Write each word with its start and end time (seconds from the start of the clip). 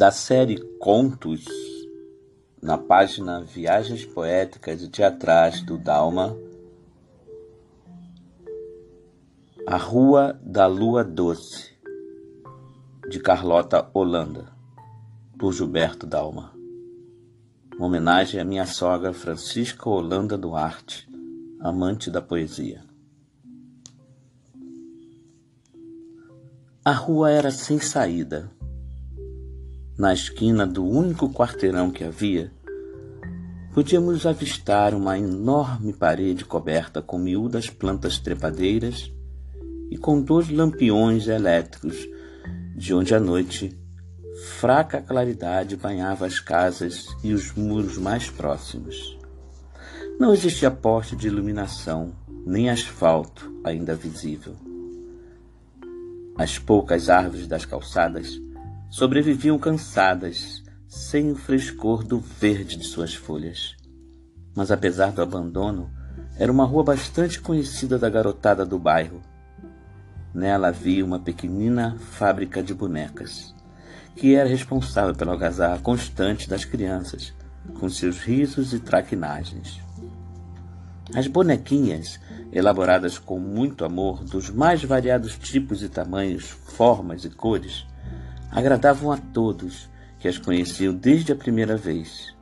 Da 0.00 0.10
série 0.10 0.56
Contos, 0.78 1.44
na 2.62 2.78
página 2.78 3.42
Viagens 3.42 4.02
Poéticas 4.06 4.80
e 4.80 4.88
Teatrais 4.88 5.60
do 5.60 5.76
Dalma, 5.76 6.34
A 9.66 9.76
Rua 9.76 10.40
da 10.42 10.66
Lua 10.66 11.04
Doce, 11.04 11.76
de 13.10 13.20
Carlota 13.20 13.90
Holanda, 13.92 14.50
por 15.38 15.52
Gilberto 15.52 16.06
Dalma. 16.06 16.54
Uma 17.76 17.86
homenagem 17.86 18.40
à 18.40 18.44
minha 18.44 18.64
sogra 18.64 19.12
Francisca 19.12 19.86
Holanda 19.86 20.38
Duarte, 20.38 21.06
amante 21.60 22.10
da 22.10 22.22
poesia. 22.22 22.82
A 26.82 26.92
rua 26.92 27.30
era 27.30 27.50
sem 27.50 27.78
saída. 27.78 28.50
Na 30.00 30.14
esquina 30.14 30.66
do 30.66 30.82
único 30.82 31.28
quarteirão 31.28 31.90
que 31.90 32.02
havia, 32.02 32.50
podíamos 33.74 34.24
avistar 34.24 34.94
uma 34.94 35.18
enorme 35.18 35.92
parede 35.92 36.42
coberta 36.42 37.02
com 37.02 37.18
miúdas 37.18 37.68
plantas 37.68 38.18
trepadeiras 38.18 39.12
e 39.90 39.98
com 39.98 40.22
dois 40.22 40.48
lampiões 40.48 41.28
elétricos, 41.28 42.08
de 42.74 42.94
onde 42.94 43.14
à 43.14 43.20
noite 43.20 43.78
fraca 44.58 45.02
claridade 45.02 45.76
banhava 45.76 46.24
as 46.24 46.40
casas 46.40 47.04
e 47.22 47.34
os 47.34 47.52
muros 47.52 47.98
mais 47.98 48.30
próximos. 48.30 49.18
Não 50.18 50.32
existia 50.32 50.70
poste 50.70 51.14
de 51.14 51.26
iluminação, 51.26 52.14
nem 52.46 52.70
asfalto 52.70 53.54
ainda 53.62 53.94
visível. 53.94 54.56
As 56.38 56.58
poucas 56.58 57.10
árvores 57.10 57.46
das 57.46 57.66
calçadas 57.66 58.40
sobreviviam 58.90 59.56
cansadas, 59.56 60.64
sem 60.88 61.30
o 61.30 61.36
frescor 61.36 62.02
do 62.02 62.18
verde 62.18 62.76
de 62.76 62.84
suas 62.84 63.14
folhas. 63.14 63.76
Mas 64.54 64.72
apesar 64.72 65.12
do 65.12 65.22
abandono, 65.22 65.88
era 66.36 66.50
uma 66.50 66.64
rua 66.64 66.82
bastante 66.82 67.40
conhecida 67.40 67.96
da 67.96 68.10
garotada 68.10 68.66
do 68.66 68.80
bairro. 68.80 69.22
Nela 70.34 70.68
havia 70.68 71.04
uma 71.04 71.20
pequenina 71.20 71.96
fábrica 72.00 72.60
de 72.64 72.74
bonecas, 72.74 73.54
que 74.16 74.34
era 74.34 74.48
responsável 74.48 75.14
pela 75.14 75.32
algazarra 75.32 75.78
constante 75.78 76.48
das 76.48 76.64
crianças, 76.64 77.32
com 77.78 77.88
seus 77.88 78.18
risos 78.18 78.72
e 78.72 78.80
traquinagens. 78.80 79.80
As 81.14 81.28
bonequinhas 81.28 82.18
elaboradas 82.52 83.18
com 83.18 83.38
muito 83.38 83.84
amor 83.84 84.24
dos 84.24 84.50
mais 84.50 84.82
variados 84.82 85.36
tipos 85.38 85.80
e 85.80 85.88
tamanhos, 85.88 86.44
formas 86.44 87.24
e 87.24 87.30
cores, 87.30 87.86
agradavam 88.50 89.12
a 89.12 89.16
todos 89.16 89.88
que 90.18 90.28
as 90.28 90.36
conheciam 90.36 90.94
desde 90.94 91.32
a 91.32 91.36
primeira 91.36 91.76
vez. 91.76 92.34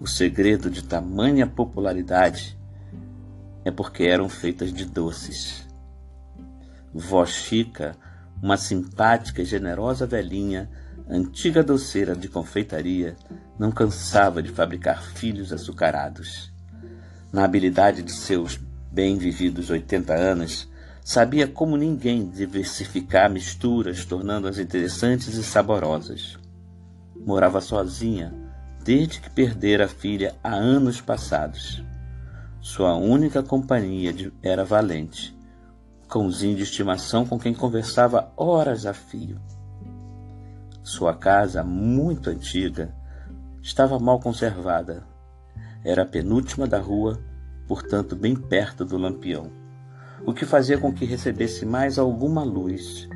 O 0.00 0.06
segredo 0.06 0.70
de 0.70 0.84
tamanha 0.84 1.46
popularidade 1.46 2.56
é 3.64 3.70
porque 3.70 4.04
eram 4.04 4.28
feitas 4.28 4.72
de 4.72 4.84
doces. 4.84 5.66
Vó 6.94 7.26
Chica, 7.26 7.96
uma 8.42 8.56
simpática 8.56 9.42
e 9.42 9.44
generosa 9.44 10.06
velhinha, 10.06 10.70
antiga 11.08 11.62
doceira 11.62 12.14
de 12.14 12.28
confeitaria, 12.28 13.16
não 13.58 13.70
cansava 13.70 14.42
de 14.42 14.50
fabricar 14.50 15.02
filhos 15.02 15.52
açucarados. 15.52 16.52
Na 17.32 17.44
habilidade 17.44 18.02
de 18.02 18.12
seus 18.12 18.58
bem 18.90 19.18
vividos 19.18 19.68
80 19.68 20.14
anos, 20.14 20.68
sabia 21.06 21.46
como 21.46 21.76
ninguém 21.76 22.28
diversificar 22.28 23.30
misturas, 23.30 24.04
tornando-as 24.04 24.58
interessantes 24.58 25.34
e 25.34 25.44
saborosas. 25.44 26.36
Morava 27.24 27.60
sozinha 27.60 28.34
desde 28.82 29.20
que 29.20 29.30
perdera 29.30 29.84
a 29.84 29.88
filha 29.88 30.34
há 30.42 30.52
anos 30.52 31.00
passados. 31.00 31.80
Sua 32.60 32.96
única 32.96 33.40
companhia 33.40 34.12
era 34.42 34.64
Valente, 34.64 35.32
cãozinho 36.08 36.56
de 36.56 36.64
estimação 36.64 37.24
com 37.24 37.38
quem 37.38 37.54
conversava 37.54 38.32
horas 38.36 38.84
a 38.84 38.92
fio. 38.92 39.40
Sua 40.82 41.14
casa, 41.14 41.62
muito 41.62 42.30
antiga, 42.30 42.92
estava 43.62 43.96
mal 44.00 44.18
conservada. 44.18 45.06
Era 45.84 46.02
a 46.02 46.06
penúltima 46.06 46.66
da 46.66 46.80
rua 46.80 47.16
portanto 47.68 48.16
bem 48.16 48.34
perto 48.34 48.84
do 48.84 48.96
lampião, 48.96 49.50
o 50.24 50.32
que 50.32 50.44
fazia 50.44 50.78
com 50.78 50.92
que 50.92 51.04
recebesse 51.04 51.66
mais 51.66 51.98
alguma 51.98 52.42
luz. 52.42 53.08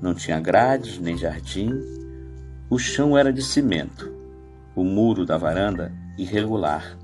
Não 0.00 0.14
tinha 0.14 0.40
grades 0.40 0.98
nem 0.98 1.16
jardim, 1.16 1.70
o 2.68 2.78
chão 2.78 3.16
era 3.16 3.32
de 3.32 3.42
cimento, 3.42 4.12
o 4.74 4.82
muro 4.82 5.26
da 5.26 5.36
varanda 5.36 5.92
irregular. 6.16 6.96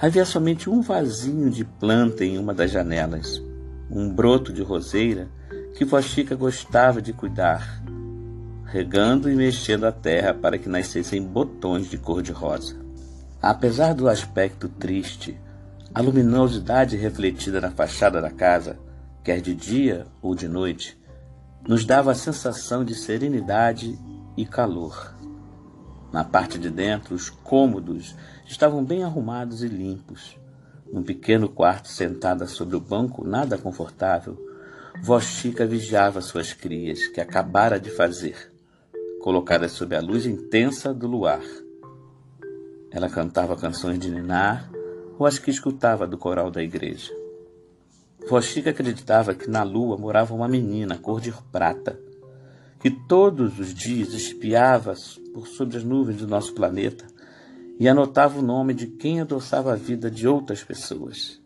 Havia 0.00 0.24
somente 0.24 0.68
um 0.68 0.80
vasinho 0.80 1.50
de 1.50 1.64
planta 1.64 2.24
em 2.24 2.38
uma 2.38 2.52
das 2.52 2.70
janelas, 2.70 3.42
um 3.90 4.12
broto 4.12 4.52
de 4.52 4.62
roseira 4.62 5.28
que 5.76 5.84
Vó 5.84 6.00
Chica 6.00 6.34
gostava 6.34 7.00
de 7.00 7.12
cuidar, 7.12 7.82
regando 8.64 9.30
e 9.30 9.36
mexendo 9.36 9.84
a 9.84 9.92
terra 9.92 10.34
para 10.34 10.58
que 10.58 10.68
nascessem 10.68 11.22
botões 11.22 11.88
de 11.88 11.96
cor-de-rosa. 11.96 12.76
Apesar 13.40 13.94
do 13.94 14.08
aspecto 14.08 14.68
triste, 14.68 15.38
a 15.98 16.00
luminosidade 16.00 16.96
refletida 16.96 17.60
na 17.60 17.72
fachada 17.72 18.20
da 18.20 18.30
casa, 18.30 18.78
quer 19.24 19.40
de 19.40 19.52
dia 19.52 20.06
ou 20.22 20.32
de 20.32 20.46
noite, 20.46 20.96
nos 21.66 21.84
dava 21.84 22.12
a 22.12 22.14
sensação 22.14 22.84
de 22.84 22.94
serenidade 22.94 23.98
e 24.36 24.46
calor. 24.46 25.12
Na 26.12 26.22
parte 26.22 26.56
de 26.56 26.70
dentro, 26.70 27.16
os 27.16 27.28
cômodos 27.28 28.14
estavam 28.46 28.84
bem 28.84 29.02
arrumados 29.02 29.64
e 29.64 29.66
limpos. 29.66 30.38
Num 30.92 31.02
pequeno 31.02 31.48
quarto 31.48 31.88
sentada 31.88 32.46
sobre 32.46 32.76
o 32.76 32.80
banco 32.80 33.26
nada 33.26 33.58
confortável, 33.58 34.38
Vó 35.02 35.18
Chica 35.18 35.66
vigiava 35.66 36.20
suas 36.20 36.52
crias, 36.52 37.08
que 37.08 37.20
acabara 37.20 37.80
de 37.80 37.90
fazer, 37.90 38.52
colocadas 39.20 39.72
sob 39.72 39.96
a 39.96 40.00
luz 40.00 40.26
intensa 40.26 40.94
do 40.94 41.08
luar. 41.08 41.42
Ela 42.88 43.10
cantava 43.10 43.56
canções 43.56 43.98
de 43.98 44.08
ninar 44.12 44.77
ou 45.18 45.26
as 45.26 45.38
que 45.38 45.50
escutava 45.50 46.06
do 46.06 46.16
coral 46.16 46.50
da 46.50 46.62
igreja. 46.62 47.12
Vó 48.28 48.40
Chica 48.40 48.70
acreditava 48.70 49.34
que 49.34 49.50
na 49.50 49.62
lua 49.62 49.96
morava 49.96 50.34
uma 50.34 50.48
menina 50.48 50.98
cor 50.98 51.20
de 51.20 51.32
prata, 51.50 51.98
que 52.78 52.90
todos 52.90 53.58
os 53.58 53.74
dias 53.74 54.12
espiava 54.12 54.94
por 55.34 55.48
sobre 55.48 55.76
as 55.76 55.84
nuvens 55.84 56.18
do 56.18 56.28
nosso 56.28 56.54
planeta 56.54 57.06
e 57.80 57.88
anotava 57.88 58.38
o 58.38 58.42
nome 58.42 58.74
de 58.74 58.86
quem 58.86 59.20
adoçava 59.20 59.72
a 59.72 59.76
vida 59.76 60.10
de 60.10 60.28
outras 60.28 60.62
pessoas. 60.62 61.40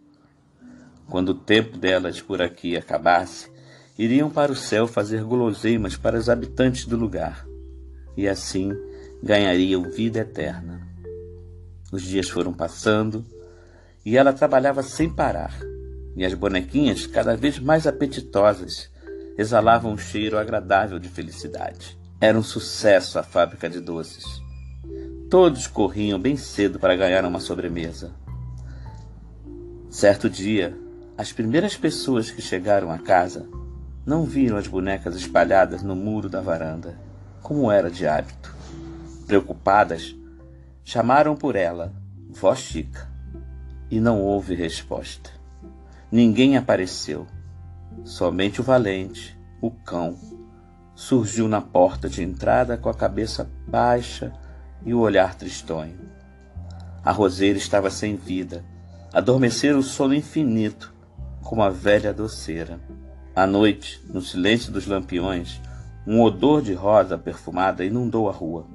Quando 1.09 1.31
o 1.31 1.35
tempo 1.35 1.79
delas 1.79 2.21
por 2.21 2.41
aqui 2.41 2.77
acabasse, 2.77 3.51
iriam 3.99 4.31
para 4.31 4.53
o 4.53 4.57
céu 4.57 4.87
fazer 4.87 5.23
guloseimas 5.23 5.97
para 5.97 6.19
os 6.19 6.29
habitantes 6.29 6.87
do 6.87 6.97
lugar, 6.97 7.47
e 8.17 8.27
assim 8.27 8.73
ganhariam 9.23 9.83
vida 9.83 10.21
eterna. 10.21 10.87
Os 11.93 12.03
dias 12.03 12.29
foram 12.29 12.53
passando, 12.53 13.25
e 14.05 14.17
ela 14.17 14.33
trabalhava 14.33 14.83
sem 14.83 15.09
parar. 15.09 15.55
E 16.17 16.25
as 16.25 16.35
bonequinhas, 16.35 17.07
cada 17.07 17.37
vez 17.37 17.59
mais 17.59 17.87
apetitosas, 17.87 18.91
exalavam 19.39 19.93
um 19.93 19.99
cheiro 19.99 20.39
agradável 20.39 20.99
de 20.99 21.09
felicidade. 21.09 21.99
Era 22.21 22.39
um 22.39 22.43
sucesso 22.43 23.19
a 23.19 23.23
fábrica 23.23 23.69
de 23.69 23.81
doces. 23.81 24.25
Todos 25.31 25.67
corriam 25.67 26.21
bem 26.21 26.37
cedo 26.37 26.79
para 26.79 26.97
ganhar 26.97 27.25
uma 27.25 27.41
sobremesa. 27.41 28.13
Certo 29.89 30.29
dia, 30.29 30.77
as 31.17 31.33
primeiras 31.33 31.77
pessoas 31.77 32.31
que 32.31 32.43
chegaram 32.43 32.91
à 32.91 32.99
casa 32.99 33.47
não 34.05 34.25
viram 34.25 34.57
as 34.57 34.67
bonecas 34.67 35.17
espalhadas 35.17 35.83
no 35.83 35.95
muro 35.95 36.29
da 36.29 36.41
varanda, 36.41 36.99
como 37.41 37.71
era 37.71 37.91
de 37.91 38.07
hábito. 38.07 38.55
Preocupadas, 39.27 40.15
chamaram 40.85 41.35
por 41.37 41.57
ela, 41.57 41.93
Vó 42.29 42.55
Chica 42.55 43.12
e 43.93 44.01
não 44.01 44.23
houve 44.23 44.55
resposta. 44.55 45.29
Ninguém 46.11 46.57
apareceu. 46.57 47.27
Somente 48.05 48.59
o 48.59 48.65
valente, 48.65 49.39
o 49.61 49.71
cão, 49.71 50.17
surgiu 50.95 51.47
na 51.47 51.61
porta 51.61 52.09
de 52.09 52.23
entrada 52.23 52.79
com 52.79 52.89
a 52.89 52.95
cabeça 52.95 53.51
baixa 53.69 54.33
e 54.83 54.95
o 54.95 55.01
olhar 55.01 55.35
tristonho. 55.35 56.11
A 57.05 57.13
roseira 57.13 57.59
estava 57.59 57.91
sem 57.91 58.17
vida, 58.17 58.65
adormecera 59.13 59.77
o 59.77 59.83
sono 59.83 60.15
infinito, 60.15 60.95
como 61.43 61.63
a 61.63 61.69
velha 61.69 62.15
doceira. 62.15 62.81
À 63.37 63.47
noite, 63.47 64.03
no 64.09 64.23
silêncio 64.23 64.73
dos 64.73 64.87
lampiões, 64.87 65.61
um 66.07 66.23
odor 66.23 66.63
de 66.63 66.73
rosa 66.73 67.19
perfumada 67.19 67.85
inundou 67.85 68.27
a 68.31 68.33
rua. 68.33 68.67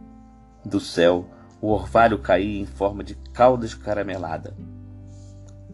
Do 0.64 0.80
céu, 0.80 1.28
o 1.60 1.70
orvalho 1.70 2.20
caía 2.20 2.62
em 2.62 2.68
forma 2.68 3.04
de 3.04 3.16
calda 3.34 3.66
escaramelada. 3.66 4.56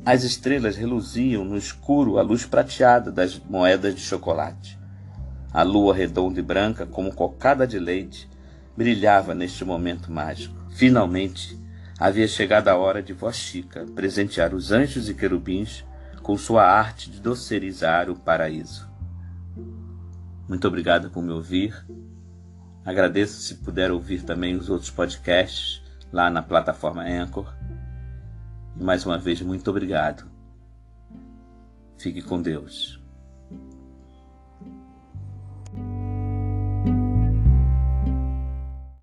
As 0.05 0.25
estrelas 0.25 0.75
reluziam 0.75 1.45
no 1.45 1.55
escuro 1.55 2.19
à 2.19 2.21
luz 2.21 2.45
prateada 2.45 3.09
das 3.09 3.39
moedas 3.39 3.95
de 3.95 4.01
chocolate. 4.01 4.77
A 5.53 5.63
lua 5.63 5.95
redonda 5.95 6.41
e 6.41 6.43
branca, 6.43 6.85
como 6.85 7.13
cocada 7.13 7.65
de 7.65 7.79
leite, 7.79 8.29
brilhava 8.75 9.33
neste 9.33 9.63
momento 9.63 10.11
mágico. 10.11 10.55
Finalmente, 10.71 11.57
havia 11.97 12.27
chegado 12.27 12.67
a 12.67 12.75
hora 12.75 13.01
de 13.01 13.13
Vó 13.13 13.31
Chica 13.31 13.85
presentear 13.95 14.53
os 14.53 14.73
anjos 14.73 15.07
e 15.07 15.13
querubins 15.13 15.85
com 16.21 16.37
sua 16.37 16.65
arte 16.65 17.09
de 17.09 17.21
docerizar 17.21 18.09
o 18.09 18.15
paraíso. 18.15 18.89
Muito 20.49 20.67
obrigado 20.67 21.09
por 21.11 21.23
me 21.23 21.31
ouvir. 21.31 21.73
Agradeço 22.83 23.41
se 23.41 23.55
puder 23.55 23.89
ouvir 23.89 24.23
também 24.23 24.57
os 24.57 24.69
outros 24.69 24.89
podcasts 24.89 25.81
lá 26.11 26.29
na 26.29 26.41
plataforma 26.41 27.03
Anchor. 27.03 27.62
E 28.77 28.83
mais 28.83 29.05
uma 29.05 29.17
vez, 29.17 29.41
muito 29.41 29.69
obrigado. 29.69 30.29
Fique 31.97 32.21
com 32.21 32.41
Deus. 32.41 33.02